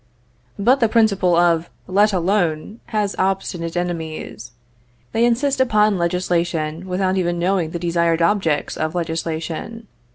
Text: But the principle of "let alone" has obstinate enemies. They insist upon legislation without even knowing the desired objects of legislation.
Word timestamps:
But 0.57 0.79
the 0.79 0.89
principle 0.89 1.35
of 1.35 1.69
"let 1.85 2.11
alone" 2.11 2.79
has 2.87 3.15
obstinate 3.19 3.77
enemies. 3.77 4.49
They 5.11 5.23
insist 5.23 5.61
upon 5.61 5.99
legislation 5.99 6.87
without 6.87 7.17
even 7.17 7.37
knowing 7.37 7.69
the 7.69 7.77
desired 7.77 8.19
objects 8.19 8.77
of 8.77 8.95
legislation. 8.95 9.85